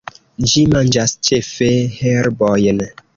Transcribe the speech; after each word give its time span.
Ĝi 0.53 0.61
manĝas 0.71 1.13
ĉefe 1.29 1.67
herbojn. 1.99 2.83